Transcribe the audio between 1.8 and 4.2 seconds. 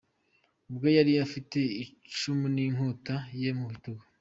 icumu n’inkota ye mu bitugu.